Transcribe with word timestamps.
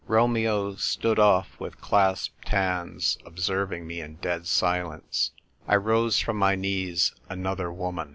Romeo 0.07 0.73
stood 0.77 1.19
off 1.19 1.59
with 1.59 1.79
clasped 1.79 2.47
hands, 2.49 3.19
ob 3.23 3.37
serving 3.37 3.85
me 3.85 4.01
in 4.01 4.15
dead 4.15 4.47
silence. 4.47 5.29
I 5.67 5.75
rose 5.75 6.17
from 6.17 6.37
my 6.37 6.55
knees 6.55 7.13
another 7.29 7.71
woman. 7.71 8.09